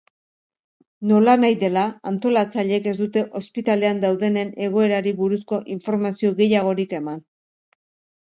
[1.09, 7.21] Nolanahi dela, antolatzaileek ez dute ospitalean daudenen egoerari buruzko informazio gehiagorik eman.